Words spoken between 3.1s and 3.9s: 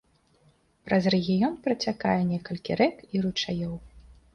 і ручаёў.